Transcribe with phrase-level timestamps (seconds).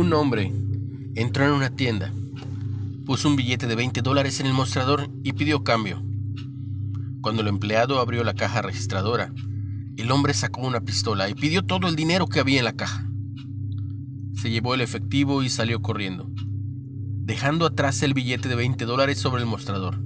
[0.00, 0.50] Un hombre
[1.14, 2.10] entró en una tienda,
[3.04, 6.02] puso un billete de 20 dólares en el mostrador y pidió cambio.
[7.20, 9.30] Cuando el empleado abrió la caja registradora,
[9.98, 13.10] el hombre sacó una pistola y pidió todo el dinero que había en la caja.
[14.32, 16.30] Se llevó el efectivo y salió corriendo,
[17.26, 20.02] dejando atrás el billete de 20 dólares sobre el mostrador.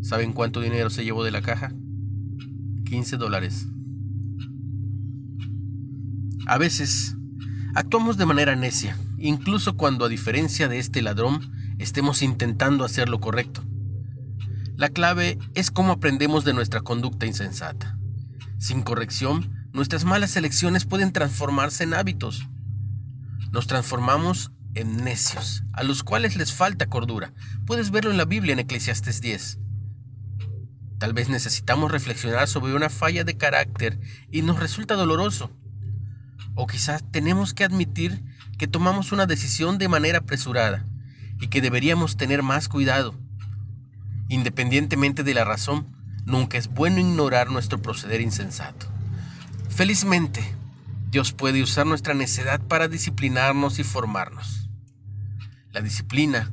[0.00, 1.72] ¿Saben cuánto dinero se llevó de la caja?
[2.84, 3.68] 15 dólares.
[6.48, 7.16] A veces
[7.74, 13.18] Actuamos de manera necia, incluso cuando a diferencia de este ladrón estemos intentando hacer lo
[13.18, 13.64] correcto.
[14.76, 17.96] La clave es cómo aprendemos de nuestra conducta insensata.
[18.58, 22.46] Sin corrección, nuestras malas elecciones pueden transformarse en hábitos.
[23.52, 27.32] Nos transformamos en necios, a los cuales les falta cordura.
[27.64, 29.58] Puedes verlo en la Biblia en Eclesiastes 10.
[30.98, 33.98] Tal vez necesitamos reflexionar sobre una falla de carácter
[34.30, 35.50] y nos resulta doloroso.
[36.54, 38.22] O quizás tenemos que admitir
[38.58, 40.86] que tomamos una decisión de manera apresurada
[41.40, 43.14] y que deberíamos tener más cuidado.
[44.28, 45.86] Independientemente de la razón,
[46.24, 48.86] nunca es bueno ignorar nuestro proceder insensato.
[49.68, 50.42] Felizmente,
[51.10, 54.68] Dios puede usar nuestra necedad para disciplinarnos y formarnos.
[55.72, 56.52] La disciplina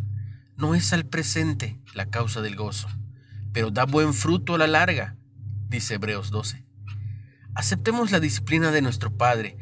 [0.58, 2.88] no es al presente la causa del gozo,
[3.54, 5.16] pero da buen fruto a la larga,
[5.70, 6.66] dice Hebreos 12.
[7.54, 9.58] Aceptemos la disciplina de nuestro Padre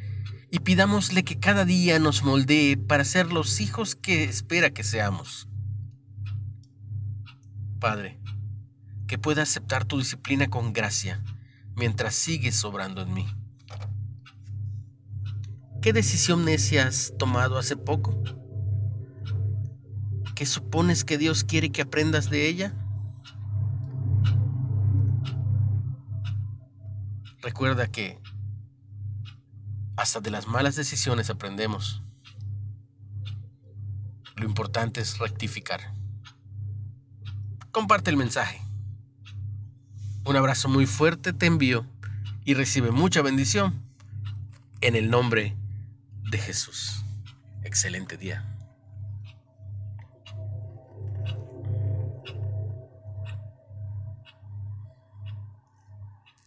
[0.50, 5.48] y pidámosle que cada día nos moldee para ser los hijos que espera que seamos.
[7.80, 8.20] Padre,
[9.08, 11.24] que pueda aceptar tu disciplina con gracia
[11.76, 13.28] mientras sigues sobrando en mí.
[15.82, 18.22] ¿Qué decisión necia has tomado hace poco?
[20.34, 22.74] ¿Qué supones que Dios quiere que aprendas de ella?
[27.42, 28.20] Recuerda que
[30.08, 32.02] hasta de las malas decisiones aprendemos.
[34.38, 35.82] Lo importante es rectificar.
[37.72, 38.62] Comparte el mensaje.
[40.24, 41.86] Un abrazo muy fuerte te envío
[42.46, 43.84] y recibe mucha bendición
[44.80, 45.58] en el nombre
[46.30, 47.04] de Jesús.
[47.64, 48.46] Excelente día.